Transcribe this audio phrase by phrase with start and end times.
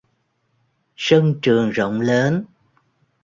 [0.95, 2.45] Sân trường rộng lớn